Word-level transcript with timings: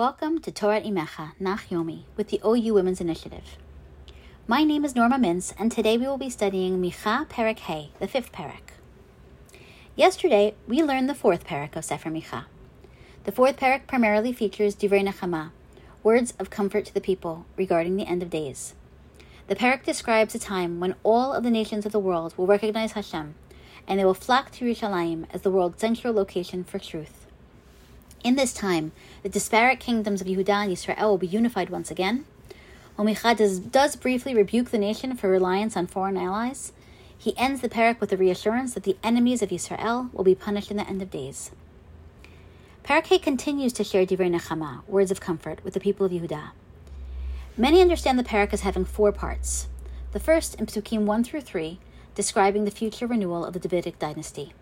Welcome 0.00 0.38
to 0.38 0.50
Torah 0.50 0.80
Imecha, 0.80 1.32
Nach 1.38 1.68
Yomi, 1.68 2.04
with 2.16 2.28
the 2.28 2.40
OU 2.42 2.72
Women's 2.72 3.02
Initiative. 3.02 3.58
My 4.46 4.64
name 4.64 4.82
is 4.82 4.96
Norma 4.96 5.16
Mintz, 5.16 5.52
and 5.58 5.70
today 5.70 5.98
we 5.98 6.06
will 6.06 6.16
be 6.16 6.30
studying 6.30 6.80
Micha 6.80 7.28
Perek 7.28 7.58
Hey, 7.58 7.90
the 7.98 8.08
fifth 8.08 8.32
Perek. 8.32 8.78
Yesterday, 9.96 10.54
we 10.66 10.82
learned 10.82 11.10
the 11.10 11.14
fourth 11.14 11.44
Perek 11.44 11.76
of 11.76 11.84
Sefer 11.84 12.08
Micha. 12.08 12.46
The 13.24 13.32
fourth 13.32 13.58
Perek 13.58 13.86
primarily 13.86 14.32
features 14.32 14.74
Divrei 14.74 15.06
Nechama, 15.06 15.50
words 16.02 16.32
of 16.38 16.48
comfort 16.48 16.86
to 16.86 16.94
the 16.94 17.02
people 17.02 17.44
regarding 17.58 17.96
the 17.96 18.06
end 18.06 18.22
of 18.22 18.30
days. 18.30 18.74
The 19.48 19.54
Perek 19.54 19.84
describes 19.84 20.34
a 20.34 20.38
time 20.38 20.80
when 20.80 20.94
all 21.02 21.34
of 21.34 21.42
the 21.44 21.50
nations 21.50 21.84
of 21.84 21.92
the 21.92 21.98
world 21.98 22.32
will 22.38 22.46
recognize 22.46 22.92
Hashem, 22.92 23.34
and 23.86 24.00
they 24.00 24.06
will 24.06 24.14
flock 24.14 24.50
to 24.52 24.64
Yerushalayim 24.64 25.26
as 25.30 25.42
the 25.42 25.50
world's 25.50 25.78
central 25.78 26.14
location 26.14 26.64
for 26.64 26.78
truth. 26.78 27.26
In 28.22 28.36
this 28.36 28.52
time, 28.52 28.92
the 29.22 29.30
disparate 29.30 29.80
kingdoms 29.80 30.20
of 30.20 30.26
Yehuda 30.26 30.64
and 30.64 30.72
Israel 30.72 31.08
will 31.08 31.18
be 31.18 31.26
unified 31.26 31.70
once 31.70 31.90
again. 31.90 32.26
While 32.94 33.08
Micha 33.08 33.34
does, 33.34 33.58
does 33.58 33.96
briefly 33.96 34.34
rebuke 34.34 34.70
the 34.70 34.78
nation 34.78 35.16
for 35.16 35.30
reliance 35.30 35.74
on 35.74 35.86
foreign 35.86 36.18
allies, 36.18 36.72
he 37.16 37.36
ends 37.38 37.62
the 37.62 37.68
parak 37.68 37.98
with 37.98 38.10
the 38.10 38.18
reassurance 38.18 38.74
that 38.74 38.82
the 38.82 38.96
enemies 39.02 39.40
of 39.40 39.52
Israel 39.52 40.10
will 40.12 40.24
be 40.24 40.34
punished 40.34 40.70
in 40.70 40.76
the 40.76 40.86
end 40.86 41.00
of 41.00 41.10
days. 41.10 41.50
Perek 42.84 43.22
continues 43.22 43.72
to 43.74 43.84
share 43.84 44.04
Divrei 44.04 44.34
Nechama, 44.34 44.86
words 44.86 45.10
of 45.10 45.20
comfort, 45.20 45.64
with 45.64 45.74
the 45.74 45.80
people 45.80 46.04
of 46.04 46.12
Yehuda. 46.12 46.50
Many 47.56 47.80
understand 47.80 48.18
the 48.18 48.24
parak 48.24 48.52
as 48.52 48.62
having 48.62 48.84
four 48.84 49.12
parts. 49.12 49.68
The 50.12 50.20
first, 50.20 50.56
in 50.56 50.66
Psukim 50.66 51.04
1 51.04 51.24
through 51.24 51.42
3, 51.42 51.78
describing 52.14 52.64
the 52.64 52.70
future 52.70 53.06
renewal 53.06 53.44
of 53.44 53.54
the 53.54 53.60
Davidic 53.60 53.98
dynasty. 53.98 54.52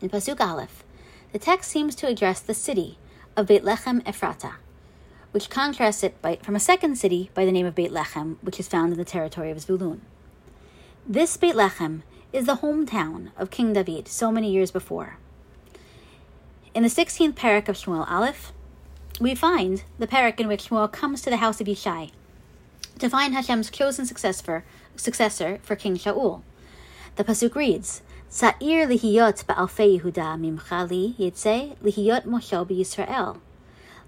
In 0.00 0.08
Pasuk 0.08 0.40
Aleph, 0.40 0.84
the 1.32 1.38
text 1.38 1.70
seems 1.70 1.94
to 1.96 2.06
address 2.06 2.40
the 2.40 2.54
city 2.54 2.98
of 3.36 3.46
Beit 3.46 3.64
Lechem 3.64 4.06
Ephrata, 4.06 4.54
which 5.32 5.50
contrasts 5.50 6.02
it 6.02 6.20
by, 6.22 6.36
from 6.36 6.56
a 6.56 6.60
second 6.60 6.96
city 6.96 7.30
by 7.34 7.44
the 7.44 7.52
name 7.52 7.66
of 7.66 7.74
Beit 7.74 7.92
Lechem, 7.92 8.36
which 8.40 8.58
is 8.58 8.68
found 8.68 8.92
in 8.92 8.98
the 8.98 9.04
territory 9.04 9.50
of 9.50 9.58
Zvulun. 9.58 10.00
This 11.06 11.36
Beit 11.36 11.54
Lechem 11.54 12.02
is 12.32 12.46
the 12.46 12.56
hometown 12.56 13.30
of 13.36 13.50
King 13.50 13.72
David 13.72 14.08
so 14.08 14.32
many 14.32 14.50
years 14.50 14.70
before. 14.70 15.18
In 16.74 16.82
the 16.82 16.88
16th 16.88 17.34
parak 17.34 17.68
of 17.68 17.76
Shmuel 17.76 18.10
Aleph, 18.10 18.52
we 19.20 19.34
find 19.34 19.82
the 19.98 20.06
parak 20.06 20.38
in 20.40 20.48
which 20.48 20.68
Shmuel 20.68 20.90
comes 20.92 21.22
to 21.22 21.30
the 21.30 21.38
house 21.38 21.60
of 21.60 21.66
Yishai 21.66 22.12
to 22.98 23.08
find 23.08 23.34
Hashem's 23.34 23.70
chosen 23.70 24.06
successor, 24.06 24.64
successor 24.96 25.58
for 25.62 25.76
King 25.76 25.96
Shaul. 25.96 26.42
The 27.16 27.24
pasuk 27.24 27.54
reads, 27.54 28.02
"Sa'ir 28.30 28.86
lihiyot 28.86 29.46
ba'alfei 29.46 29.98
Yehuda 29.98 30.36
mimchali 30.38 31.16
yitze 31.16 31.76
lihiyot 31.82 32.26
moshel 32.26 32.66
Yisrael." 32.66 33.38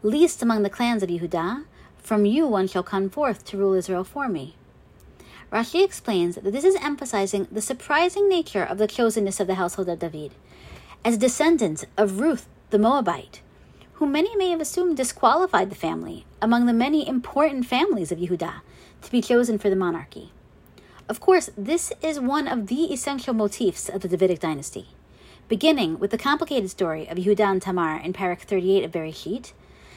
Least 0.03 0.43
among 0.43 0.63
the 0.63 0.69
clans 0.69 1.03
of 1.03 1.09
Yehuda, 1.09 1.65
from 1.97 2.27
you 2.27 2.47
one 2.47 2.67
shall 2.67 2.83
come 2.83 3.09
forth 3.09 3.47
to 3.47 3.57
rule 3.57 3.73
Israel 3.73 4.05
for 4.05 4.29
me. 4.29 4.57
Rashi 5.51 5.83
explains 5.83 6.35
that 6.35 6.53
this 6.53 6.65
is 6.65 6.77
emphasizing 6.83 7.49
the 7.51 7.63
surprising 7.63 8.29
nature 8.29 8.63
of 8.63 8.77
the 8.77 8.87
chosenness 8.87 9.41
of 9.41 9.47
the 9.47 9.55
household 9.55 9.89
of 9.89 9.99
David. 9.99 10.33
As 11.03 11.17
descendants 11.17 11.87
of 11.97 12.21
Ruth 12.21 12.47
the 12.69 12.79
Moabite, 12.79 13.41
who 13.95 14.07
many 14.07 14.37
may 14.37 14.51
have 14.51 14.61
assumed 14.61 14.99
disqualified 14.99 15.71
the 15.71 15.77
family 15.77 16.27
among 16.43 16.67
the 16.67 16.75
many 16.75 17.09
important 17.09 17.65
families 17.65 18.13
of 18.13 18.19
Yehuda 18.19 18.61
to 19.01 19.11
be 19.11 19.23
chosen 19.23 19.57
for 19.57 19.71
the 19.71 19.77
monarchy. 19.77 20.31
Of 21.11 21.19
course, 21.19 21.51
this 21.59 21.93
is 22.03 22.21
one 22.21 22.47
of 22.47 22.69
the 22.69 22.93
essential 22.93 23.35
motifs 23.35 23.89
of 23.89 24.01
the 24.01 24.07
Davidic 24.07 24.39
dynasty, 24.39 24.91
beginning 25.49 25.99
with 25.99 26.13
the 26.13 26.17
complicated 26.17 26.71
story 26.71 27.09
of 27.09 27.19
Yehuda 27.19 27.41
and 27.41 27.61
Tamar 27.61 27.97
in 27.97 28.13
Parak 28.13 28.43
38 28.43 28.85
of 28.85 28.93
Bereshit, 28.93 29.53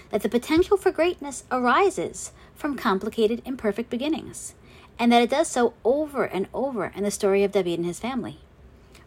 that 0.10 0.24
the 0.24 0.28
potential 0.28 0.76
for 0.76 0.92
greatness 0.92 1.44
arises 1.52 2.32
from 2.56 2.76
complicated, 2.76 3.44
imperfect 3.46 3.92
beginnings, 3.92 4.56
and 4.98 5.12
that 5.12 5.22
it 5.22 5.30
does 5.30 5.48
so 5.48 5.76
over 5.86 6.24
and 6.24 6.48
over 6.52 6.92
in 6.96 7.04
the 7.04 7.12
story 7.12 7.44
of 7.44 7.52
David 7.52 7.78
and 7.78 7.86
his 7.86 8.00
family. 8.00 8.40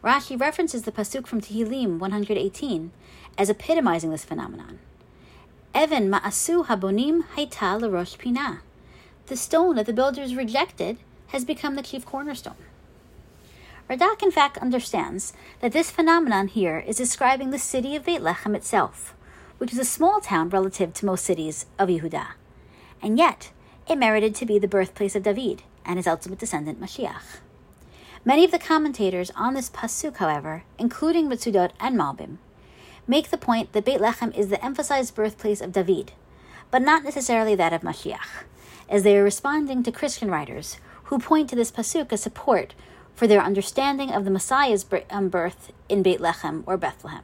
Rashi 0.01 0.41
references 0.41 0.83
the 0.83 0.93
pasuk 0.93 1.27
from 1.27 1.41
Tehillim 1.41 1.99
118 1.99 2.93
as 3.37 3.51
epitomizing 3.51 4.11
this 4.13 4.25
phenomenon. 4.25 4.79
Evan 5.75 6.09
ma'asu 6.09 6.67
habonim 6.67 7.25
haita 7.35 7.81
l'rosh 7.81 8.17
pina. 8.17 8.61
The 9.27 9.37
stone 9.37 9.75
that 9.75 9.87
the 9.87 9.93
builders 9.93 10.37
rejected 10.37 10.99
has 11.29 11.45
become 11.45 11.75
the 11.75 11.83
chief 11.83 12.05
cornerstone. 12.07 12.57
Radak, 13.89 14.23
in 14.23 14.33
fact, 14.33 14.59
understands 14.59 15.33
that 15.61 15.73
this 15.73 15.91
phenomenon 15.91 16.49
here 16.49 16.83
is 16.87 16.97
describing 16.97 17.51
the 17.51 17.59
city 17.59 17.95
of 17.95 18.05
Beit 18.05 18.21
Lechem 18.21 18.57
itself, 18.57 19.15
which 19.59 19.73
is 19.73 19.79
a 19.79 19.85
small 19.85 20.21
town 20.21 20.49
relative 20.49 20.93
to 20.95 21.07
most 21.07 21.25
cities 21.25 21.67
of 21.79 21.89
Yehuda, 21.89 22.29
and 23.01 23.17
yet 23.17 23.53
it 23.89 23.97
merited 23.97 24.35
to 24.35 24.47
be 24.47 24.59
the 24.59 24.67
birthplace 24.67 25.15
of 25.15 25.23
David 25.23 25.63
and 25.85 25.99
his 25.99 26.07
ultimate 26.09 26.41
descendant 26.41 26.81
Mashiach. 26.81 27.39
Many 28.25 28.45
of 28.45 28.51
the 28.51 28.59
commentators 28.59 29.31
on 29.37 29.55
this 29.55 29.71
pasuk, 29.71 30.17
however, 30.17 30.65
including 30.79 31.29
Metzudot 31.29 31.71
and 31.79 31.97
Malbim, 31.97 32.39
make 33.07 33.31
the 33.31 33.39
point 33.39 33.73
that 33.73 33.85
Beit 33.85 34.01
Lechem 34.01 34.37
is 34.37 34.49
the 34.49 34.65
emphasized 34.65 35.15
birthplace 35.15 35.61
of 35.61 35.71
David, 35.71 36.11
but 36.73 36.83
not 36.83 37.05
necessarily 37.05 37.55
that 37.55 37.73
of 37.73 37.83
Mashiach, 37.83 38.45
as 38.89 39.05
they 39.05 39.17
are 39.17 39.23
responding 39.23 39.85
to 39.85 39.93
Christian 39.93 40.29
writers 40.29 40.79
who 41.07 41.19
point 41.19 41.51
to 41.51 41.57
this 41.57 41.71
pasuk 41.71 42.13
as 42.13 42.21
support 42.21 42.75
for 43.15 43.27
their 43.27 43.43
understanding 43.43 44.13
of 44.13 44.25
the 44.25 44.31
Messiah's 44.31 44.85
um, 45.11 45.29
birth 45.29 45.73
in 45.89 46.03
Beit 46.03 46.21
Lechem 46.21 46.63
or 46.67 46.77
Bethlehem. 46.77 47.23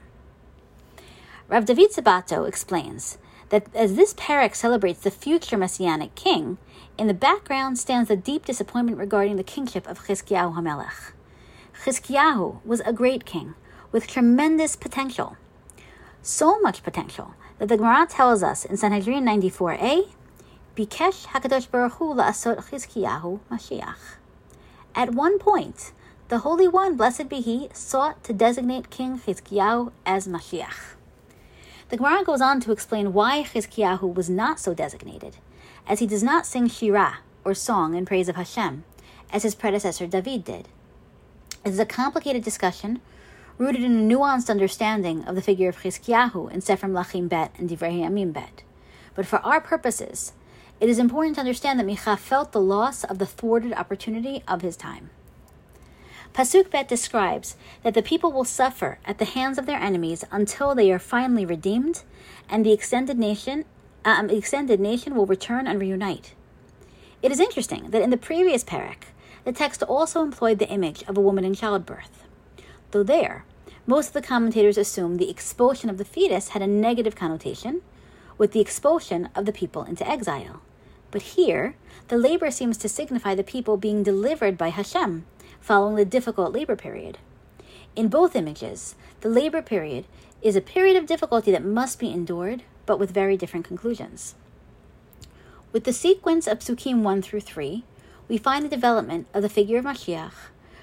Rav 1.49 1.67
David 1.67 1.93
Sabato 1.93 2.49
explains 2.49 3.19
that 3.51 3.67
as 3.75 3.95
this 3.95 4.15
parak 4.15 4.55
celebrates 4.55 5.01
the 5.01 5.11
future 5.11 5.59
messianic 5.59 6.15
king, 6.15 6.57
in 6.97 7.09
the 7.09 7.15
background 7.15 7.79
stands 7.79 8.09
the 8.09 8.17
deep 8.17 8.47
disappointment 8.47 8.97
regarding 8.97 9.37
the 9.37 9.45
kingship 9.45 9.87
of 9.87 10.07
Chizkiyahu 10.07 10.55
HaMelech. 10.55 11.13
Chizkiyahu 11.85 12.65
was 12.65 12.81
a 12.81 12.93
great 12.93 13.27
king 13.27 13.55
with 13.91 14.07
tremendous 14.07 14.77
potential, 14.77 15.37
so 16.23 16.59
much 16.61 16.83
potential 16.83 17.35
that 17.59 17.69
the 17.69 17.77
Gemara 17.77 18.07
tells 18.07 18.43
us 18.43 18.65
in 18.65 18.77
Sanhedrin 18.77 19.25
94a, 19.25 20.09
Bikesh 20.75 21.27
Hakadosh 21.27 21.71
Baruch 21.71 21.93
Hu 21.97 22.15
la'asot 22.15 22.57
Chizkiyahu 22.71 23.41
Mashiach. 23.51 24.17
At 24.95 25.13
one 25.13 25.39
point, 25.39 25.93
the 26.29 26.39
Holy 26.39 26.67
One, 26.67 26.97
blessed 26.97 27.29
be 27.29 27.43
He, 27.43 27.69
sought 27.75 28.25
to 28.25 28.33
designate 28.33 28.89
King 28.89 29.19
Chizkiyahu 29.19 29.93
as 30.07 30.27
Mashiach. 30.27 30.95
The 31.91 31.99
Gemara 31.99 32.25
goes 32.25 32.41
on 32.41 32.59
to 32.61 32.73
explain 32.73 33.13
why 33.13 33.43
Chizkiyahu 33.43 34.15
was 34.15 34.31
not 34.31 34.59
so 34.59 34.73
designated, 34.73 35.37
as 35.87 35.99
he 35.99 36.07
does 36.07 36.23
not 36.23 36.47
sing 36.47 36.69
Shirah, 36.69 37.17
or 37.45 37.53
song 37.53 37.95
in 37.95 38.07
praise 38.07 38.31
of 38.31 38.37
Hashem, 38.37 38.85
as 39.31 39.43
his 39.43 39.55
predecessor 39.55 40.07
David 40.07 40.43
did. 40.43 40.69
It 41.67 41.73
is 41.73 41.79
a 41.81 41.85
complicated 41.85 42.43
discussion 42.43 43.03
rooted 43.59 43.85
in 43.85 44.11
a 44.11 44.15
nuanced 44.15 44.49
understanding 44.49 45.23
of 45.27 45.35
the 45.35 45.43
figure 45.43 45.69
of 45.69 45.83
Chizkiyahu 45.83 46.51
in 46.51 46.63
Sefer 46.63 46.87
Melachim 46.87 47.29
Bet 47.29 47.55
and 47.59 47.69
Divrei 47.69 48.01
Amim 48.01 48.33
Bet. 48.33 48.63
But 49.15 49.27
for 49.27 49.41
our 49.41 49.61
purposes, 49.61 50.33
it 50.83 50.89
is 50.89 50.99
important 50.99 51.37
to 51.37 51.41
understand 51.41 51.79
that 51.79 51.87
Micha 51.87 52.19
felt 52.19 52.51
the 52.51 52.61
loss 52.61 53.05
of 53.05 53.21
the 53.21 53.25
thwarted 53.25 53.73
opportunity 53.73 54.43
of 54.49 54.63
his 54.63 54.77
time. 54.77 55.11
Pasuk 56.35 56.73
Bet 56.73 56.89
describes 56.89 57.55
that 57.85 57.95
the 57.95 58.03
people 58.03 58.33
will 58.33 58.45
suffer 58.45 58.99
at 59.05 59.19
the 59.19 59.25
hands 59.25 59.59
of 59.59 59.67
their 59.67 59.79
enemies 59.79 60.25
until 60.33 60.75
they 60.75 60.91
are 60.91 60.99
finally 60.99 61.47
redeemed, 61.47 62.03
and 62.49 62.67
the 62.67 62.73
extended 62.73 63.17
nation, 63.17 63.65
um, 64.05 64.29
extended 64.29 64.81
nation 64.81 65.15
will 65.15 65.25
return 65.25 65.69
and 65.69 65.81
reunite. 65.81 66.35
It 67.23 67.31
is 67.31 67.39
interesting 67.39 67.91
that 67.91 68.03
in 68.03 68.11
the 68.11 68.17
previous 68.17 68.65
parak, 68.65 69.05
the 69.45 69.53
text 69.53 69.85
also 69.85 70.21
employed 70.21 70.59
the 70.59 70.69
image 70.69 71.05
of 71.05 71.17
a 71.17 71.21
woman 71.21 71.45
in 71.45 71.55
childbirth, 71.55 72.25
though 72.91 73.05
there, 73.05 73.45
most 73.87 74.09
of 74.09 74.15
the 74.15 74.23
commentators 74.23 74.77
assume 74.77 75.19
the 75.19 75.31
expulsion 75.31 75.89
of 75.89 75.99
the 75.99 76.05
fetus 76.05 76.49
had 76.49 76.63
a 76.63 76.67
negative 76.67 77.15
connotation, 77.15 77.83
with 78.37 78.51
the 78.51 78.61
expulsion 78.61 79.29
of 79.37 79.47
the 79.47 79.53
people 79.53 79.85
into 79.85 80.09
exile. 80.09 80.61
But 81.13 81.23
here, 81.23 81.77
the 82.09 82.19
labor 82.19 82.51
seems 82.51 82.77
to 82.79 82.89
signify 82.89 83.37
the 83.37 83.45
people 83.45 83.77
being 83.77 84.03
delivered 84.03 84.59
by 84.59 84.71
Hashem 84.71 85.25
following 85.61 85.95
the 85.95 86.05
difficult 86.05 86.53
labor 86.53 86.75
period. 86.75 87.19
In 87.95 88.09
both 88.09 88.35
images, 88.35 88.97
the 89.21 89.29
labor 89.29 89.63
period 89.63 90.07
is 90.41 90.57
a 90.57 90.61
period 90.61 90.97
of 90.97 91.07
difficulty 91.07 91.53
that 91.53 91.65
must 91.65 92.01
be 92.01 92.11
endured, 92.11 92.65
but 92.87 92.99
with 92.99 93.13
very 93.13 93.37
different 93.37 93.67
conclusions. 93.67 94.35
With 95.71 95.85
the 95.85 95.93
sequence 95.93 96.47
of 96.47 96.59
Psukim 96.59 97.03
1 97.03 97.23
through 97.23 97.43
3, 97.43 97.85
we 98.29 98.39
find 98.39 98.65
the 98.65 98.69
development 98.69 99.27
of 99.35 99.43
the 99.43 99.49
figure 99.49 99.79
of 99.79 99.85
Mashiach 99.85 100.33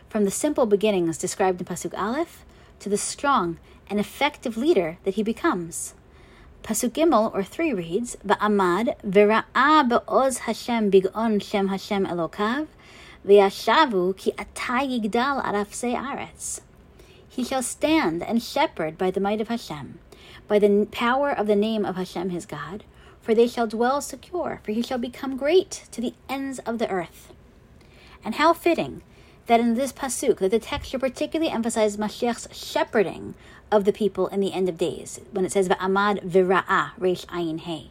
from 0.09 0.25
the 0.25 0.31
simple 0.31 0.65
beginnings 0.65 1.17
described 1.17 1.59
in 1.59 1.65
Pasuk 1.65 1.97
Aleph 1.97 2.45
to 2.79 2.89
the 2.89 2.97
strong 2.97 3.57
and 3.89 3.99
effective 3.99 4.55
leader 4.57 4.97
that 5.03 5.15
he 5.15 5.23
becomes. 5.23 5.95
Pasuk 6.63 6.91
Gimel 6.91 7.33
or 7.33 7.43
three 7.43 7.73
reads, 7.73 8.17
"Va'amad 8.25 8.95
v'ra'a 9.01 9.87
be'oz 9.87 10.39
Hashem 10.39 10.91
big'on 10.91 11.41
Shem 11.41 11.67
Hashem 11.69 12.05
Elokav 12.05 12.67
v'yashavu 13.25 14.15
ki 14.15 14.33
ata 14.37 14.85
yigdal 14.85 15.43
arafse 15.43 15.95
aretz." 15.95 16.61
He 17.27 17.43
shall 17.43 17.63
stand 17.63 18.21
and 18.21 18.43
shepherd 18.43 18.97
by 18.97 19.11
the 19.11 19.19
might 19.19 19.41
of 19.41 19.47
Hashem, 19.47 19.99
by 20.47 20.59
the 20.59 20.87
power 20.91 21.31
of 21.31 21.47
the 21.47 21.55
name 21.55 21.85
of 21.85 21.95
Hashem 21.95 22.29
his 22.29 22.45
God, 22.45 22.83
for 23.21 23.33
they 23.33 23.47
shall 23.47 23.67
dwell 23.67 24.01
secure, 24.01 24.59
for 24.63 24.71
he 24.71 24.81
shall 24.81 24.97
become 24.97 25.37
great 25.37 25.83
to 25.91 26.01
the 26.01 26.13
ends 26.27 26.59
of 26.59 26.79
the 26.79 26.89
earth. 26.89 27.31
And 28.23 28.35
how 28.35 28.53
fitting 28.53 29.01
that 29.47 29.59
in 29.59 29.73
this 29.75 29.93
pasuk 29.93 30.37
that 30.37 30.51
the 30.51 30.59
text 30.59 30.91
should 30.91 30.99
particularly 30.99 31.51
emphasize 31.51 31.97
Mashiach's 31.97 32.47
shepherding 32.51 33.33
of 33.71 33.85
the 33.85 33.93
people 33.93 34.27
in 34.27 34.39
the 34.39 34.53
end 34.53 34.69
of 34.69 34.77
days, 34.77 35.19
when 35.31 35.45
it 35.45 35.51
says 35.51 35.69
Va'amad 35.69 36.23
v'ra'ah 36.23 36.91
reish 36.99 37.25
ayin 37.27 37.59
hey. 37.59 37.89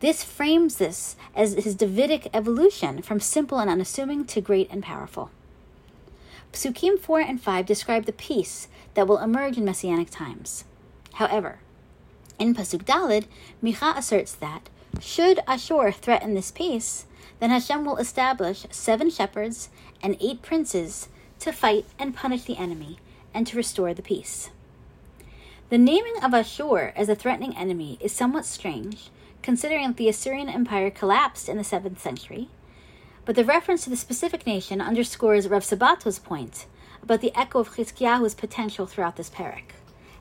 This 0.00 0.22
frames 0.22 0.76
this 0.76 1.16
as 1.34 1.54
his 1.54 1.74
Davidic 1.74 2.28
evolution 2.34 3.00
from 3.00 3.18
simple 3.18 3.58
and 3.58 3.70
unassuming 3.70 4.24
to 4.26 4.40
great 4.40 4.70
and 4.70 4.82
powerful. 4.82 5.30
Psukim 6.52 6.98
4 6.98 7.20
and 7.20 7.40
5 7.40 7.66
describe 7.66 8.04
the 8.04 8.12
peace 8.12 8.68
that 8.94 9.06
will 9.06 9.18
emerge 9.18 9.56
in 9.56 9.64
Messianic 9.64 10.10
times. 10.10 10.64
However, 11.14 11.60
in 12.38 12.54
Pasuk 12.54 12.84
Dalid, 12.84 13.24
Micha 13.62 13.96
asserts 13.96 14.34
that, 14.34 14.68
should 15.00 15.40
Ashur 15.46 15.92
threaten 15.92 16.34
this 16.34 16.50
peace, 16.50 17.06
then 17.40 17.50
Hashem 17.50 17.84
will 17.84 17.96
establish 17.96 18.66
seven 18.70 19.10
shepherds 19.10 19.68
and 20.02 20.16
eight 20.20 20.42
princes 20.42 21.08
to 21.40 21.52
fight 21.52 21.84
and 21.98 22.14
punish 22.14 22.44
the 22.44 22.56
enemy 22.56 22.98
and 23.34 23.46
to 23.46 23.56
restore 23.56 23.92
the 23.92 24.02
peace. 24.02 24.50
The 25.68 25.78
naming 25.78 26.22
of 26.22 26.32
Ashur 26.32 26.92
as 26.94 27.08
a 27.08 27.16
threatening 27.16 27.56
enemy 27.56 27.98
is 28.00 28.12
somewhat 28.12 28.44
strange, 28.44 29.10
considering 29.42 29.88
that 29.88 29.96
the 29.96 30.08
Assyrian 30.08 30.48
Empire 30.48 30.92
collapsed 30.92 31.48
in 31.48 31.56
the 31.56 31.64
7th 31.64 31.98
century, 31.98 32.48
but 33.24 33.34
the 33.34 33.44
reference 33.44 33.82
to 33.82 33.90
the 33.90 33.96
specific 33.96 34.46
nation 34.46 34.80
underscores 34.80 35.48
Rav 35.48 35.64
Sabato's 35.64 36.20
point 36.20 36.66
about 37.02 37.20
the 37.20 37.34
echo 37.34 37.58
of 37.58 37.70
Chizkiyahu's 37.70 38.36
potential 38.36 38.86
throughout 38.86 39.16
this 39.16 39.28
parak, 39.28 39.72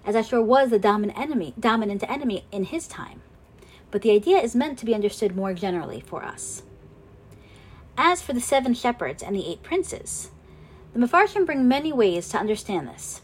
as 0.04 0.16
Ashur 0.16 0.42
was 0.42 0.72
the 0.72 0.80
dominant 0.80 1.20
enemy, 1.20 1.54
dominant 1.60 2.04
enemy 2.10 2.46
in 2.52 2.64
his 2.64 2.88
time. 2.88 3.22
But 3.92 4.02
the 4.02 4.12
idea 4.12 4.40
is 4.40 4.56
meant 4.56 4.80
to 4.80 4.86
be 4.86 4.96
understood 4.96 5.36
more 5.36 5.54
generally 5.54 6.00
for 6.00 6.24
us. 6.24 6.64
As 7.96 8.20
for 8.20 8.34
the 8.34 8.42
seven 8.42 8.74
shepherds 8.74 9.22
and 9.22 9.36
the 9.36 9.48
eight 9.48 9.62
princes, 9.62 10.32
the 10.94 11.00
Mefarshim 11.00 11.46
bring 11.46 11.68
many 11.68 11.94
ways 11.94 12.30
to 12.30 12.40
understand 12.40 12.88
this. 12.88 13.22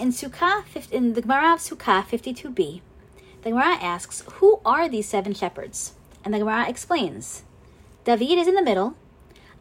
In 0.00 0.12
Sukkah, 0.12 0.64
in 0.90 1.12
the 1.12 1.20
Gemara 1.20 1.52
of 1.52 1.58
Sukkah 1.60 2.02
52b, 2.02 2.80
the 3.42 3.50
Gemara 3.50 3.74
asks, 3.74 4.22
Who 4.36 4.58
are 4.64 4.88
these 4.88 5.06
seven 5.06 5.34
shepherds? 5.34 5.92
And 6.24 6.32
the 6.32 6.38
Gemara 6.38 6.70
explains, 6.70 7.42
David 8.04 8.38
is 8.38 8.48
in 8.48 8.54
the 8.54 8.62
middle, 8.62 8.94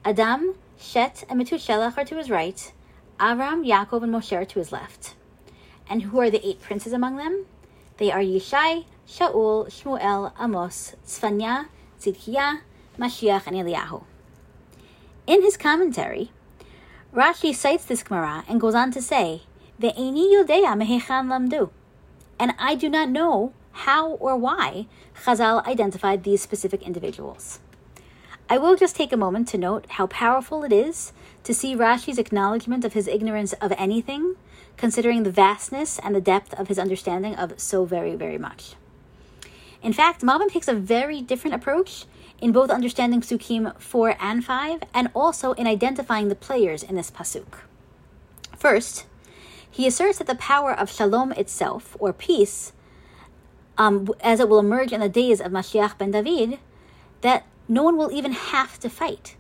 Adam, 0.06 0.56
Shet, 0.80 1.26
and 1.28 1.40
Methuselah 1.40 1.94
are 1.98 2.06
to 2.06 2.16
his 2.16 2.30
right, 2.30 2.72
Avram, 3.20 3.68
Yaakov, 3.68 4.02
and 4.02 4.14
Moshe 4.14 4.32
are 4.32 4.46
to 4.46 4.60
his 4.60 4.72
left. 4.72 5.14
And 5.90 6.04
who 6.04 6.22
are 6.22 6.30
the 6.30 6.48
eight 6.48 6.62
princes 6.62 6.94
among 6.94 7.18
them? 7.18 7.46
They 7.98 8.10
are 8.10 8.22
Yishai, 8.22 8.86
Shaul, 9.06 9.68
Shmuel, 9.68 10.32
Amos, 10.40 10.96
Tzfanya, 11.06 11.66
Tzidkiah, 12.00 12.62
Mashiach, 12.98 13.46
and 13.46 13.58
Eliyahu. 13.58 14.06
In 15.28 15.42
his 15.42 15.58
commentary, 15.58 16.32
Rashi 17.14 17.54
cites 17.54 17.84
this 17.84 18.04
Gemara 18.04 18.46
and 18.48 18.62
goes 18.62 18.74
on 18.74 18.92
to 18.92 19.02
say, 19.02 19.42
Ve'eni 19.80 20.34
yodea 20.34 20.76
mehechan 20.76 21.28
lamdu. 21.28 21.70
And 22.38 22.54
I 22.60 22.76
do 22.76 22.90
not 22.90 23.10
know 23.10 23.54
how 23.72 24.12
or 24.12 24.36
why 24.36 24.88
Chazal 25.24 25.66
identified 25.66 26.24
these 26.24 26.42
specific 26.42 26.84
individuals. 26.84 27.60
I 28.50 28.58
will 28.58 28.76
just 28.76 28.96
take 28.96 29.14
a 29.14 29.18
moment 29.18 29.48
to 29.50 29.58
note 29.58 29.86
how 29.92 30.08
powerful 30.08 30.64
it 30.64 30.74
is 30.74 31.14
to 31.44 31.54
see 31.54 31.76
Rashi's 31.76 32.18
acknowledgement 32.18 32.84
of 32.84 32.94
his 32.94 33.08
ignorance 33.08 33.54
of 33.54 33.72
anything, 33.78 34.36
considering 34.76 35.24
the 35.24 35.32
vastness 35.32 36.00
and 36.00 36.16
the 36.16 36.22
depth 36.22 36.54
of 36.56 36.68
his 36.68 36.80
understanding 36.80 37.36
of 37.36 37.60
so 37.60 37.86
very, 37.86 38.16
very 38.16 38.38
much. 38.38 38.74
In 39.82 39.94
fact, 39.94 40.24
Malbim 40.24 40.52
takes 40.52 40.68
a 40.68 40.74
very 40.74 41.22
different 41.22 41.56
approach 41.56 42.06
in 42.42 42.52
both 42.52 42.70
understanding 42.70 43.22
Psukim 43.22 43.80
4 43.80 44.16
and 44.20 44.44
5, 44.44 44.84
and 44.94 45.10
also 45.14 45.54
in 45.54 45.68
identifying 45.68 46.28
the 46.28 46.36
players 46.36 46.84
in 46.84 46.96
this 46.96 47.12
Pasuk. 47.12 47.60
First, 48.58 49.06
he 49.72 49.88
asserts 49.88 50.18
that 50.18 50.28
the 50.28 50.36
power 50.36 50.74
of 50.74 50.92
Shalom 50.92 51.32
itself, 51.34 51.96
or 52.00 52.14
peace, 52.14 52.74
um, 53.78 54.10
as 54.22 54.40
it 54.40 54.50
will 54.50 54.60
emerge 54.60 54.92
in 54.92 55.00
the 55.00 55.10
days 55.10 55.40
of 55.40 55.52
Mashiach 55.52 55.98
ben 55.98 56.12
David, 56.12 56.60
that 57.22 57.46
no 57.68 57.84
one 57.84 57.98
will 57.98 58.12
even 58.12 58.34
have 58.34 58.80
to 58.80 58.90
fight. 58.90 59.36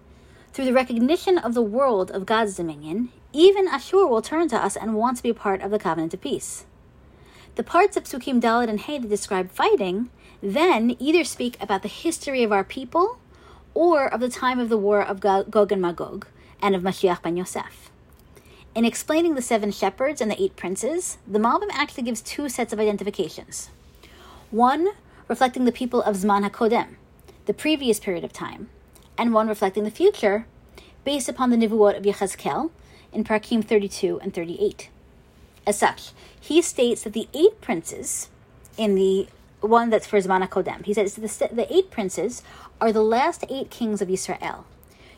Through 0.54 0.66
the 0.66 0.74
recognition 0.74 1.38
of 1.38 1.54
the 1.54 1.62
world 1.62 2.12
of 2.12 2.26
God's 2.26 2.56
dominion, 2.56 3.10
even 3.34 3.68
Ashur 3.68 4.08
will 4.08 4.22
turn 4.22 4.48
to 4.50 4.58
us 4.58 4.76
and 4.76 4.96
want 4.96 5.18
to 5.18 5.24
be 5.24 5.34
part 5.34 5.62
of 5.62 5.72
the 5.72 5.80
covenant 5.80 6.14
of 6.14 6.22
peace. 6.22 6.66
The 7.56 7.64
parts 7.64 7.98
of 7.98 8.06
Psukim 8.06 8.42
Dalit 8.42 8.70
and 8.70 8.80
Hay 8.80 9.00
that 9.00 9.10
describe 9.10 9.52
fighting 9.52 10.10
then 10.42 10.96
either 11.00 11.24
speak 11.24 11.62
about 11.62 11.82
the 11.82 11.90
history 11.90 12.44
of 12.44 12.52
our 12.52 12.64
people 12.64 13.20
or 13.74 14.08
of 14.08 14.22
the 14.22 14.30
time 14.30 14.60
of 14.60 14.70
the 14.70 14.78
war 14.78 15.02
of 15.02 15.20
Gog 15.20 15.72
and 15.72 15.82
Magog 15.82 16.28
and 16.62 16.76
of 16.76 16.82
Mashiach 16.82 17.22
ben 17.22 17.38
Yosef. 17.38 17.92
In 18.80 18.86
explaining 18.86 19.36
the 19.36 19.42
seven 19.42 19.74
shepherds 19.74 20.22
and 20.22 20.32
the 20.32 20.42
eight 20.42 20.56
princes, 20.56 21.18
the 21.28 21.38
Malbim 21.38 21.68
actually 21.74 22.04
gives 22.04 22.22
two 22.22 22.48
sets 22.48 22.72
of 22.72 22.80
identifications. 22.80 23.70
One 24.52 24.92
reflecting 25.28 25.66
the 25.66 25.74
people 25.74 26.02
of 26.02 26.16
Zman 26.16 26.50
HaKodem, 26.50 26.96
the 27.46 27.54
previous 27.54 28.00
period 28.00 28.24
of 28.24 28.32
time, 28.32 28.70
and 29.18 29.34
one 29.34 29.50
reflecting 29.50 29.84
the 29.84 29.92
future, 29.92 30.46
based 31.04 31.28
upon 31.28 31.50
the 31.50 31.58
Nivuot 31.58 31.98
of 31.98 32.04
Yechezkel 32.04 32.72
in 33.12 33.26
Parakim 33.26 33.66
32 33.66 34.22
and 34.22 34.34
38. 34.34 34.90
As 35.68 35.78
such, 35.78 36.12
he 36.40 36.62
states 36.62 37.04
that 37.04 37.12
the 37.12 37.28
eight 37.34 37.60
princes 37.60 38.30
in 38.78 38.96
the 38.96 39.28
one 39.60 39.90
that's 39.90 40.08
for 40.08 40.20
Zman 40.20 40.48
Kodem. 40.48 40.86
He 40.86 40.94
says 40.94 41.16
the, 41.16 41.50
the 41.54 41.68
eight 41.70 41.92
princes 41.92 42.44
are 42.80 42.94
the 42.94 43.04
last 43.04 43.44
eight 43.50 43.72
kings 43.72 44.02
of 44.02 44.10
Israel. 44.10 44.64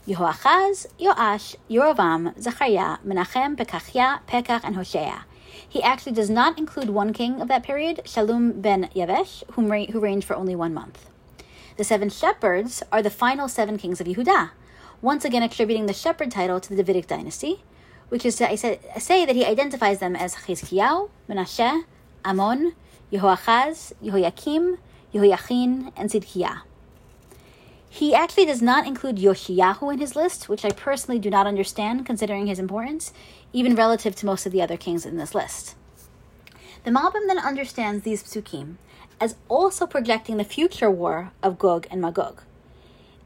Yehoachaz, 0.07 0.87
Yoash, 0.99 1.55
Yorovam, 1.69 2.33
Zechariah, 2.41 2.97
Menachem, 3.05 3.55
Pekachia, 3.55 4.21
Pekach, 4.27 4.61
and 4.63 4.75
Hosea. 4.75 5.25
He 5.69 5.83
actually 5.83 6.13
does 6.13 6.29
not 6.29 6.57
include 6.57 6.89
one 6.89 7.13
king 7.13 7.39
of 7.39 7.47
that 7.49 7.61
period, 7.61 8.01
Shalom 8.05 8.61
ben 8.61 8.89
Yavesh, 8.95 9.43
who, 9.51 9.61
who 9.91 9.99
reigned 9.99 10.23
for 10.23 10.35
only 10.35 10.55
one 10.55 10.73
month. 10.73 11.07
The 11.77 11.83
seven 11.83 12.09
shepherds 12.09 12.81
are 12.91 13.03
the 13.03 13.11
final 13.11 13.47
seven 13.47 13.77
kings 13.77 14.01
of 14.01 14.07
Yehuda, 14.07 14.49
once 15.03 15.23
again 15.23 15.43
attributing 15.43 15.85
the 15.85 15.93
shepherd 15.93 16.31
title 16.31 16.59
to 16.59 16.69
the 16.69 16.77
Davidic 16.77 17.05
dynasty, 17.05 17.63
which 18.09 18.25
is 18.25 18.37
to 18.37 18.57
say 18.57 19.25
that 19.25 19.35
he 19.35 19.45
identifies 19.45 19.99
them 19.99 20.15
as 20.15 20.33
Chizkiyahu, 20.33 21.11
Menashe, 21.29 21.83
Amon, 22.25 22.73
Yehoachaz, 23.13 23.93
Yehoiakim, 24.03 24.79
Yehoiachin, 25.13 25.91
and 25.95 26.09
Tzidkiah. 26.09 26.61
He 27.93 28.15
actually 28.15 28.45
does 28.45 28.61
not 28.61 28.87
include 28.87 29.17
Yoshiyahu 29.17 29.91
in 29.91 29.99
his 29.99 30.15
list, 30.15 30.47
which 30.47 30.63
I 30.63 30.69
personally 30.69 31.19
do 31.19 31.29
not 31.29 31.45
understand 31.45 32.05
considering 32.05 32.47
his 32.47 32.57
importance, 32.57 33.11
even 33.51 33.75
relative 33.75 34.15
to 34.15 34.25
most 34.25 34.45
of 34.45 34.53
the 34.53 34.61
other 34.61 34.77
kings 34.77 35.05
in 35.05 35.17
this 35.17 35.35
list. 35.35 35.75
The 36.85 36.91
Malbim 36.91 37.27
then 37.27 37.37
understands 37.37 38.05
these 38.05 38.23
psukim 38.23 38.75
as 39.19 39.35
also 39.49 39.85
projecting 39.85 40.37
the 40.37 40.45
future 40.45 40.89
war 40.89 41.33
of 41.43 41.59
Gog 41.59 41.85
and 41.91 41.99
Magog. 41.99 42.41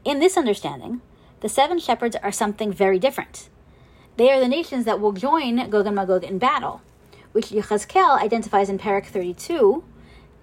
In 0.04 0.18
this 0.18 0.36
understanding, 0.36 1.00
the 1.42 1.48
seven 1.48 1.78
shepherds 1.78 2.16
are 2.16 2.32
something 2.32 2.72
very 2.72 2.98
different. 2.98 3.48
They 4.16 4.32
are 4.32 4.40
the 4.40 4.48
nations 4.48 4.84
that 4.84 4.98
will 4.98 5.12
join 5.12 5.70
Gog 5.70 5.86
and 5.86 5.94
Magog 5.94 6.24
in 6.24 6.38
battle, 6.38 6.82
which 7.30 7.50
Yechazkel 7.50 8.20
identifies 8.20 8.68
in 8.68 8.80
Parak 8.80 9.06
32 9.06 9.84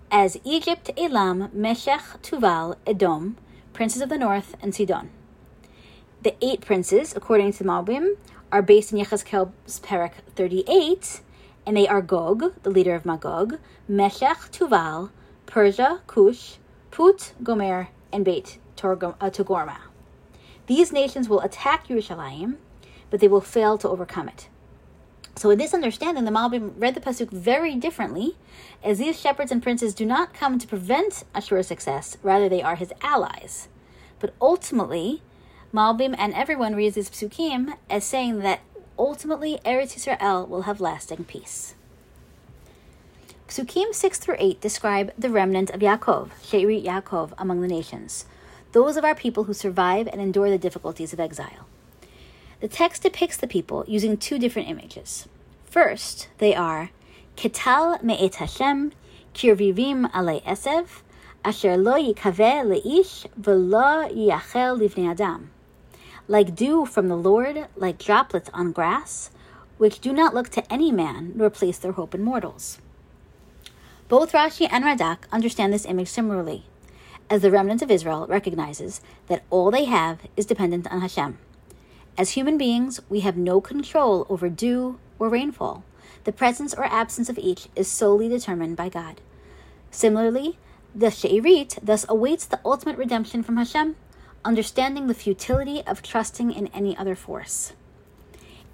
as 0.10 0.38
Egypt, 0.46 0.92
Elam, 0.96 1.50
Meshech, 1.52 2.22
Tuval, 2.22 2.78
Edom, 2.88 3.36
princes 3.74 4.02
of 4.02 4.10
the 4.10 4.18
north, 4.18 4.56
and 4.62 4.74
Sidon. 4.74 5.10
The 6.22 6.36
eight 6.42 6.62
princes, 6.62 7.14
according 7.16 7.54
to 7.54 7.64
Malbim, 7.64 8.16
are 8.52 8.62
based 8.62 8.94
in 8.94 9.00
Yechazkel's 9.00 9.80
Parak 9.80 10.14
38, 10.36 11.22
and 11.66 11.76
they 11.76 11.88
are 11.88 12.02
Gog, 12.02 12.54
the 12.62 12.70
leader 12.70 12.96
of 12.96 13.06
Magog, 13.06 13.58
Meshech, 13.88 14.52
Tuval, 14.52 15.10
Persia, 15.46 16.02
Cush, 16.08 16.58
Put, 16.92 17.34
Gomer, 17.42 17.90
and 18.12 18.24
Beit 18.24 18.60
uh, 18.82 18.96
Togorma. 19.30 19.78
These 20.68 20.94
nations 20.94 21.28
will 21.28 21.42
attack 21.42 21.88
Yerushalayim, 21.88 22.56
but 23.10 23.20
they 23.20 23.28
will 23.28 23.42
fail 23.42 23.78
to 23.80 23.90
overcome 23.90 24.30
it. 24.30 24.48
So, 25.36 25.50
in 25.50 25.58
this 25.58 25.74
understanding, 25.74 26.26
the 26.26 26.32
Malbim 26.32 26.74
read 26.78 26.96
the 26.96 27.02
pasuk 27.02 27.30
very 27.30 27.76
differently, 27.76 28.38
as 28.84 29.00
these 29.00 29.20
shepherds 29.20 29.52
and 29.52 29.64
princes 29.64 29.94
do 29.94 30.06
not 30.06 30.34
come 30.34 30.60
to 30.60 30.68
prevent 30.68 31.24
Ashur's 31.34 31.68
success; 31.68 32.18
rather, 32.22 32.48
they 32.48 32.62
are 32.62 32.76
his 32.76 32.94
allies. 33.02 33.68
But 34.20 34.34
ultimately, 34.40 35.22
Malbim 35.74 36.16
and 36.18 36.34
everyone 36.34 36.76
reads 36.76 36.96
these 36.96 37.10
psukim 37.10 37.76
as 37.90 38.06
saying 38.06 38.40
that 38.40 38.62
ultimately 38.98 39.60
Eretz 39.66 39.96
Yisrael 39.96 40.48
will 40.48 40.62
have 40.64 40.80
lasting 40.80 41.24
peace. 41.24 41.74
Psukim 43.48 43.94
6 43.94 44.20
through 44.20 44.36
8 44.38 44.62
describe 44.62 45.12
the 45.18 45.30
remnant 45.30 45.72
of 45.72 45.82
Yaakov, 45.82 46.30
She'iri 46.44 46.82
Yaakov, 46.82 47.34
among 47.38 47.62
the 47.62 47.68
nations, 47.68 48.26
those 48.72 48.98
of 48.98 49.04
our 49.04 49.16
people 49.16 49.46
who 49.46 49.54
survive 49.54 50.08
and 50.08 50.22
endure 50.22 50.50
the 50.50 50.58
difficulties 50.58 51.12
of 51.12 51.20
exile. 51.20 51.68
The 52.64 52.70
text 52.70 53.04
depicts 53.04 53.36
the 53.36 53.46
people 53.46 53.84
using 53.90 54.16
two 54.16 54.40
different 54.40 54.70
images. 54.70 55.28
First, 55.66 56.30
they 56.38 56.56
are 56.56 56.92
Ketal 57.36 58.02
me'et 58.02 58.36
Hashem, 58.36 58.94
Kirvivim 59.34 60.10
alei 60.12 60.42
Esev, 60.46 61.02
asher 61.44 61.76
lo 61.76 61.96
yikaveh 61.96 62.64
leish 62.64 63.26
v'lo 63.38 64.10
yachel 64.16 64.80
livnei 64.80 65.12
adam. 65.12 65.52
Like 66.30 66.56
dew 66.56 66.86
from 66.86 67.10
the 67.10 67.18
Lord, 67.18 67.68
like 67.76 67.98
droplets 67.98 68.50
on 68.54 68.72
grass, 68.72 69.30
which 69.78 70.00
do 70.00 70.14
not 70.14 70.34
look 70.34 70.48
to 70.52 70.72
any 70.72 70.90
man, 70.90 71.34
nor 71.36 71.50
place 71.50 71.80
their 71.80 71.92
hope 71.92 72.16
in 72.16 72.24
mortals. 72.24 72.80
Both 74.08 74.32
Rashi 74.32 74.70
and 74.72 74.86
Radak 74.86 75.30
understand 75.34 75.74
this 75.74 75.86
image 75.86 76.08
similarly, 76.08 76.64
as 77.30 77.42
the 77.42 77.52
remnant 77.52 77.82
of 77.82 77.92
Israel 77.92 78.26
recognizes 78.30 79.02
that 79.28 79.44
all 79.50 79.70
they 79.70 79.84
have 79.84 80.20
is 80.38 80.46
dependent 80.46 80.90
on 80.90 81.02
Hashem. 81.02 81.40
As 82.16 82.32
human 82.32 82.58
beings, 82.58 83.00
we 83.10 83.22
have 83.22 83.38
no 83.38 83.60
control 83.60 84.28
over 84.30 84.48
dew 84.48 85.00
or 85.18 85.30
rainfall. 85.30 85.84
The 86.26 86.32
presence 86.32 86.74
or 86.74 86.86
absence 86.86 87.28
of 87.28 87.40
each 87.40 87.68
is 87.76 87.88
solely 87.90 88.30
determined 88.30 88.78
by 88.78 88.90
God. 88.90 89.20
Similarly, 89.90 90.58
the 90.94 91.10
She'irit 91.10 91.80
thus 91.82 92.06
awaits 92.08 92.46
the 92.46 92.60
ultimate 92.64 92.98
redemption 92.98 93.42
from 93.42 93.58
Hashem, 93.58 93.96
understanding 94.46 95.08
the 95.08 95.16
futility 95.16 95.82
of 95.88 96.04
trusting 96.04 96.52
in 96.52 96.68
any 96.68 96.96
other 96.96 97.16
force. 97.16 97.74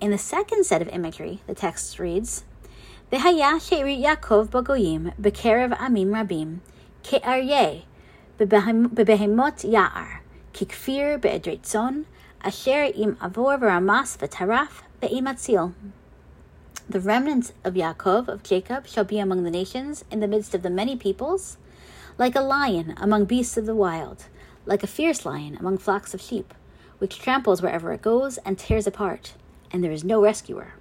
In 0.01 0.11
the 0.11 0.17
second 0.17 0.65
set 0.65 0.81
of 0.81 0.89
imagery, 0.89 1.41
the 1.47 1.55
text 1.55 1.97
reads, 1.97 2.43
V'haya 3.11 3.59
she'iri 3.61 3.97
Yaakov 3.97 4.49
bagoyim 4.49 5.13
bekerev 5.19 5.77
amim 5.77 6.09
rabim 6.09 6.59
ke'aryeh 7.03 7.83
bebehemot 8.37 9.63
ya'ar 9.69 10.19
kikfir 10.53 11.19
be'edretzon 11.19 12.05
asher 12.41 12.91
im 12.95 13.15
avor 13.17 13.59
v'ramas 13.59 14.17
v'taraf 14.17 14.81
ve'imatzil. 15.01 15.73
The 16.89 16.99
remnants 16.99 17.53
of 17.63 17.73
Yaakov, 17.73 18.27
of 18.27 18.43
Jacob, 18.43 18.87
shall 18.87 19.03
be 19.03 19.19
among 19.19 19.43
the 19.43 19.51
nations, 19.51 20.05
in 20.09 20.21
the 20.21 20.27
midst 20.27 20.55
of 20.55 20.63
the 20.63 20.69
many 20.69 20.95
peoples, 20.95 21.57
like 22.17 22.35
a 22.35 22.41
lion 22.41 22.95
among 22.97 23.25
beasts 23.25 23.57
of 23.57 23.65
the 23.65 23.75
wild, 23.75 24.25
like 24.65 24.83
a 24.83 24.87
fierce 24.87 25.25
lion 25.25 25.57
among 25.57 25.77
flocks 25.77 26.13
of 26.13 26.21
sheep, 26.21 26.53
which 26.97 27.19
tramples 27.19 27.61
wherever 27.61 27.91
it 27.93 28.01
goes 28.01 28.37
and 28.39 28.57
tears 28.57 28.87
apart, 28.87 29.33
and 29.71 29.83
there 29.83 29.91
is 29.91 30.03
no 30.03 30.21
rescuer. 30.21 30.73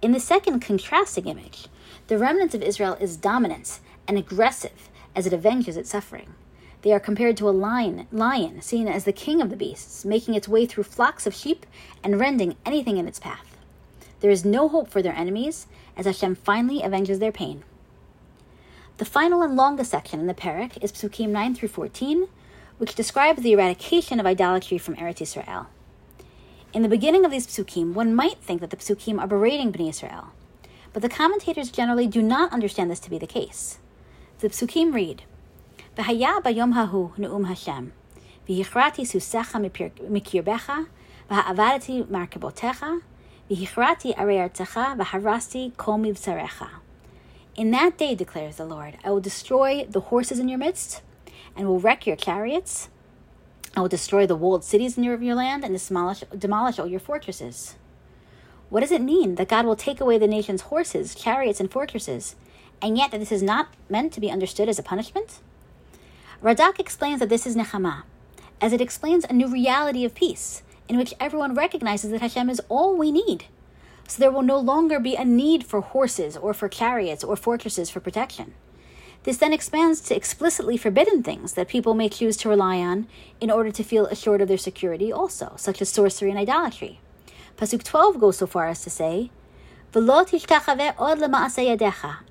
In 0.00 0.12
the 0.12 0.20
second 0.20 0.60
contrasting 0.60 1.26
image, 1.26 1.68
the 2.06 2.18
remnant 2.18 2.54
of 2.54 2.62
Israel 2.62 2.96
is 3.00 3.16
dominant 3.16 3.80
and 4.08 4.16
aggressive 4.16 4.90
as 5.14 5.26
it 5.26 5.32
avenges 5.32 5.76
its 5.76 5.90
suffering. 5.90 6.34
They 6.82 6.92
are 6.92 7.00
compared 7.00 7.36
to 7.38 7.48
a 7.48 7.50
lion, 7.50 8.06
lion 8.10 8.60
seen 8.60 8.88
as 8.88 9.04
the 9.04 9.12
king 9.12 9.40
of 9.40 9.50
the 9.50 9.56
beasts, 9.56 10.04
making 10.04 10.34
its 10.34 10.48
way 10.48 10.66
through 10.66 10.84
flocks 10.84 11.26
of 11.26 11.34
sheep 11.34 11.64
and 12.02 12.18
rending 12.18 12.56
anything 12.66 12.96
in 12.96 13.06
its 13.06 13.20
path. 13.20 13.56
There 14.20 14.30
is 14.30 14.44
no 14.44 14.68
hope 14.68 14.88
for 14.88 15.00
their 15.00 15.14
enemies, 15.14 15.66
as 15.96 16.06
Hashem 16.06 16.34
finally 16.36 16.82
avenges 16.82 17.18
their 17.18 17.32
pain. 17.32 17.62
The 18.98 19.04
final 19.04 19.42
and 19.42 19.56
longest 19.56 19.90
section 19.90 20.20
in 20.20 20.26
the 20.26 20.34
parak 20.34 20.82
is 20.82 20.92
Psukim 20.92 21.30
9 21.30 21.54
through 21.54 21.68
14, 21.68 22.28
which 22.78 22.94
describes 22.94 23.42
the 23.42 23.52
eradication 23.52 24.20
of 24.20 24.26
idolatry 24.26 24.78
from 24.78 24.96
Eretz 24.96 25.20
Israel. 25.20 25.68
In 26.72 26.82
the 26.82 26.88
beginning 26.88 27.24
of 27.24 27.30
these 27.30 27.46
psukim, 27.46 27.94
one 27.94 28.14
might 28.14 28.38
think 28.38 28.60
that 28.60 28.70
the 28.70 28.76
psukim 28.76 29.20
are 29.20 29.26
berating 29.26 29.72
Bnei 29.72 29.88
Israel, 29.88 30.32
but 30.92 31.02
the 31.02 31.08
commentators 31.08 31.70
generally 31.70 32.06
do 32.06 32.22
not 32.22 32.52
understand 32.52 32.90
this 32.90 33.00
to 33.00 33.10
be 33.10 33.18
the 33.18 33.26
case. 33.26 33.78
The 34.40 34.48
psukim 34.48 34.92
read, 34.92 35.22
"V'haya 35.96 36.42
bayom 36.42 36.72
hahu 36.72 37.12
neum 37.18 37.46
Hashem, 37.46 37.92
v'yichrati 38.48 39.04
susecha 39.04 39.60
mikirbecha, 39.60 40.86
v'ha'avadati 41.30 42.06
markebotecha, 42.06 43.02
v'yichrati 43.50 44.16
arei 44.16 44.50
v'harasti 44.50 45.76
kol 45.76 45.98
mivsarecha." 45.98 46.68
In 47.56 47.70
that 47.72 47.98
day, 47.98 48.14
declares 48.14 48.56
the 48.56 48.64
Lord, 48.64 48.96
I 49.04 49.10
will 49.10 49.20
destroy 49.20 49.84
the 49.84 50.00
horses 50.00 50.38
in 50.38 50.48
your 50.48 50.58
midst, 50.58 51.02
and 51.54 51.68
will 51.68 51.78
wreck 51.78 52.06
your 52.06 52.16
chariots, 52.16 52.88
I 53.76 53.80
will 53.80 53.88
destroy 53.88 54.26
the 54.26 54.36
walled 54.36 54.64
cities 54.64 54.96
in 54.96 55.04
your, 55.04 55.20
your 55.22 55.34
land 55.34 55.62
and 55.62 55.78
demolish, 55.78 56.24
demolish 56.38 56.78
all 56.78 56.86
your 56.86 57.00
fortresses. 57.00 57.76
What 58.70 58.80
does 58.80 58.92
it 58.92 59.02
mean 59.02 59.34
that 59.34 59.48
God 59.48 59.66
will 59.66 59.76
take 59.76 60.00
away 60.00 60.16
the 60.16 60.26
nation's 60.26 60.62
horses, 60.62 61.14
chariots, 61.14 61.60
and 61.60 61.70
fortresses, 61.70 62.36
and 62.80 62.96
yet 62.96 63.10
that 63.10 63.20
this 63.20 63.32
is 63.32 63.42
not 63.42 63.68
meant 63.90 64.14
to 64.14 64.20
be 64.20 64.30
understood 64.30 64.70
as 64.70 64.78
a 64.78 64.82
punishment? 64.82 65.40
Radak 66.42 66.80
explains 66.80 67.20
that 67.20 67.28
this 67.28 67.46
is 67.46 67.54
Nechama, 67.54 68.02
as 68.60 68.72
it 68.72 68.80
explains 68.80 69.24
a 69.24 69.32
new 69.32 69.46
reality 69.46 70.04
of 70.04 70.12
peace, 70.12 70.64
in 70.88 70.98
which 70.98 71.14
everyone 71.20 71.54
recognizes 71.54 72.10
that 72.10 72.20
Hashem 72.20 72.50
is 72.50 72.60
all 72.68 72.96
we 72.96 73.12
need. 73.12 73.44
So 74.08 74.18
there 74.18 74.32
will 74.32 74.42
no 74.42 74.58
longer 74.58 74.98
be 74.98 75.14
a 75.14 75.24
need 75.24 75.64
for 75.64 75.80
horses 75.80 76.36
or 76.36 76.52
for 76.52 76.68
chariots 76.68 77.22
or 77.22 77.36
fortresses 77.36 77.90
for 77.90 78.00
protection. 78.00 78.54
This 79.22 79.36
then 79.36 79.52
expands 79.52 80.00
to 80.00 80.16
explicitly 80.16 80.76
forbidden 80.76 81.22
things 81.22 81.52
that 81.52 81.68
people 81.68 81.94
may 81.94 82.08
choose 82.08 82.36
to 82.38 82.48
rely 82.48 82.78
on 82.78 83.06
in 83.40 83.48
order 83.48 83.70
to 83.70 83.84
feel 83.84 84.06
assured 84.06 84.40
of 84.40 84.48
their 84.48 84.58
security 84.58 85.12
also, 85.12 85.52
such 85.56 85.80
as 85.80 85.90
sorcery 85.90 86.30
and 86.30 86.40
idolatry. 86.40 86.98
Pasuk 87.56 87.84
12 87.84 88.18
goes 88.18 88.38
so 88.38 88.48
far 88.48 88.66
as 88.66 88.82
to 88.82 88.90
say, 88.90 89.30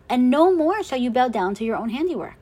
and 0.09 0.29
no 0.29 0.53
more 0.53 0.83
shall 0.83 0.99
you 0.99 1.09
bow 1.09 1.29
down 1.29 1.55
to 1.55 1.63
your 1.63 1.77
own 1.77 1.89
handiwork. 1.91 2.40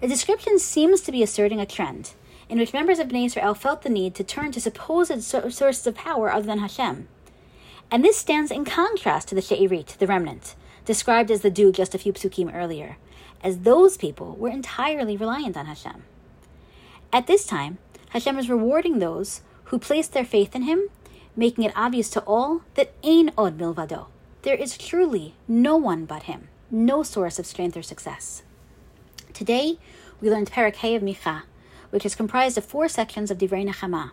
The 0.00 0.08
description 0.08 0.58
seems 0.58 1.00
to 1.02 1.12
be 1.12 1.22
asserting 1.22 1.60
a 1.60 1.66
trend 1.66 2.12
in 2.48 2.58
which 2.58 2.72
members 2.72 2.98
of 2.98 3.08
Bnei 3.08 3.26
Israel 3.26 3.54
felt 3.54 3.82
the 3.82 3.88
need 3.88 4.14
to 4.14 4.24
turn 4.24 4.52
to 4.52 4.60
supposed 4.60 5.22
sources 5.22 5.86
of 5.86 5.94
power 5.94 6.32
other 6.32 6.46
than 6.46 6.60
Hashem. 6.60 7.08
And 7.90 8.04
this 8.04 8.16
stands 8.16 8.50
in 8.50 8.64
contrast 8.64 9.28
to 9.28 9.34
the 9.34 9.42
She'irit, 9.42 9.96
the 9.98 10.06
remnant, 10.06 10.54
described 10.84 11.30
as 11.30 11.40
the 11.40 11.50
dew 11.50 11.72
just 11.72 11.94
a 11.94 11.98
few 11.98 12.12
psukim 12.12 12.54
earlier, 12.54 12.96
as 13.42 13.58
those 13.58 13.96
people 13.96 14.36
were 14.36 14.48
entirely 14.48 15.16
reliant 15.16 15.56
on 15.56 15.66
Hashem. 15.66 16.04
At 17.12 17.26
this 17.26 17.44
time, 17.44 17.78
Hashem 18.10 18.38
is 18.38 18.48
rewarding 18.48 18.98
those 18.98 19.42
who 19.64 19.78
place 19.78 20.08
their 20.08 20.24
faith 20.24 20.54
in 20.54 20.62
Him, 20.62 20.88
making 21.36 21.64
it 21.64 21.72
obvious 21.76 22.08
to 22.10 22.20
all 22.20 22.62
that 22.74 22.92
Ein 23.04 23.32
Od 23.36 23.58
Milvado. 23.58 24.06
There 24.42 24.54
is 24.54 24.78
truly 24.78 25.34
no 25.46 25.76
one 25.76 26.04
but 26.04 26.24
Him, 26.24 26.48
no 26.70 27.02
source 27.02 27.38
of 27.38 27.46
strength 27.46 27.76
or 27.76 27.82
success. 27.82 28.42
Today, 29.38 29.78
we 30.20 30.28
learned 30.28 30.50
Parak 30.50 30.74
Hey 30.74 30.96
of 30.96 31.02
Micha, 31.04 31.42
which 31.90 32.04
is 32.04 32.16
comprised 32.16 32.58
of 32.58 32.64
four 32.64 32.88
sections 32.88 33.30
of 33.30 33.38
Divrei 33.38 33.64
Nechama, 33.64 34.10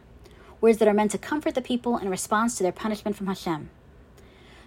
words 0.61 0.77
that 0.77 0.87
are 0.87 0.93
meant 0.93 1.09
to 1.13 1.17
comfort 1.17 1.55
the 1.55 1.63
people 1.63 1.97
in 1.97 2.09
response 2.09 2.55
to 2.55 2.61
their 2.61 2.71
punishment 2.71 3.17
from 3.17 3.25
Hashem. 3.25 3.71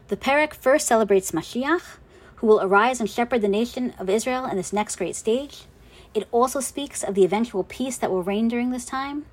The 0.08 0.16
Parak 0.16 0.54
first 0.54 0.88
celebrates 0.88 1.30
Mashiach, 1.30 1.98
who 2.34 2.48
will 2.48 2.60
arise 2.60 2.98
and 2.98 3.08
shepherd 3.08 3.40
the 3.40 3.46
nation 3.46 3.94
of 4.00 4.10
Israel 4.10 4.46
in 4.46 4.56
this 4.56 4.72
next 4.72 4.96
great 4.96 5.14
stage. 5.14 5.66
It 6.12 6.26
also 6.32 6.58
speaks 6.58 7.04
of 7.04 7.14
the 7.14 7.24
eventual 7.24 7.62
peace 7.62 7.96
that 7.96 8.10
will 8.10 8.24
reign 8.24 8.48
during 8.48 8.72
this 8.72 8.84
time. 8.84 9.26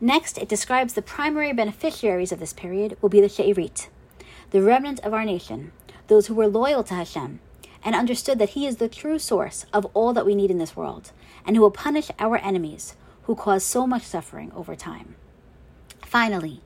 Next, 0.00 0.38
it 0.38 0.48
describes 0.48 0.94
the 0.94 1.02
primary 1.02 1.52
beneficiaries 1.52 2.32
of 2.32 2.40
this 2.40 2.54
period 2.54 2.96
will 3.02 3.10
be 3.10 3.20
the 3.20 3.28
She'irit, 3.28 3.90
the 4.52 4.62
remnant 4.62 5.00
of 5.00 5.12
our 5.12 5.26
nation, 5.26 5.72
those 6.06 6.28
who 6.28 6.34
were 6.34 6.48
loyal 6.48 6.82
to 6.84 6.94
Hashem 6.94 7.40
and 7.86 7.94
understood 7.94 8.40
that 8.40 8.50
He 8.50 8.66
is 8.66 8.76
the 8.76 8.88
true 8.88 9.18
source 9.18 9.64
of 9.72 9.86
all 9.94 10.12
that 10.12 10.26
we 10.26 10.34
need 10.34 10.50
in 10.50 10.58
this 10.58 10.74
world, 10.76 11.12
and 11.46 11.54
who 11.54 11.62
will 11.62 11.70
punish 11.70 12.10
our 12.18 12.36
enemies 12.38 12.96
who 13.22 13.36
cause 13.36 13.64
so 13.64 13.86
much 13.86 14.02
suffering 14.02 14.50
over 14.56 14.74
time. 14.74 15.14
Finally, 16.02 16.60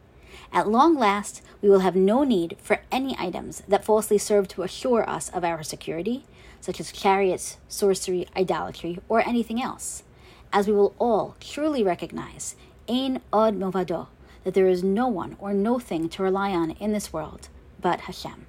at 0.50 0.66
long 0.66 0.96
last, 0.96 1.42
we 1.60 1.68
will 1.68 1.80
have 1.80 1.94
no 1.94 2.24
need 2.24 2.56
for 2.62 2.80
any 2.90 3.14
items 3.18 3.62
that 3.68 3.84
falsely 3.84 4.16
serve 4.16 4.48
to 4.48 4.62
assure 4.62 5.08
us 5.08 5.28
of 5.28 5.44
our 5.44 5.62
security, 5.62 6.24
such 6.60 6.80
as 6.80 6.90
chariots, 6.90 7.58
sorcery, 7.68 8.26
idolatry, 8.34 8.98
or 9.06 9.20
anything 9.20 9.62
else, 9.62 10.02
as 10.54 10.66
we 10.66 10.72
will 10.72 10.94
all 10.98 11.36
truly 11.38 11.82
recognize, 11.82 12.56
Ein 12.88 13.20
Od 13.30 13.54
Milvado, 13.54 14.08
that 14.44 14.54
there 14.54 14.68
is 14.68 14.82
no 14.82 15.06
one 15.06 15.36
or 15.38 15.52
no 15.52 15.78
thing 15.78 16.08
to 16.08 16.22
rely 16.22 16.50
on 16.52 16.70
in 16.72 16.92
this 16.92 17.12
world 17.12 17.50
but 17.80 18.02
Hashem. 18.02 18.46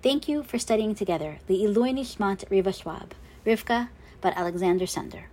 Thank 0.00 0.28
you 0.28 0.44
for 0.44 0.60
studying 0.60 0.94
together 0.94 1.38
the 1.48 1.58
Ilui 1.58 1.92
Nishmat 1.92 2.48
Riva 2.50 2.72
Schwab, 2.72 3.14
Rivka, 3.44 3.88
bat 4.20 4.32
Alexander 4.36 4.86
Sender. 4.86 5.24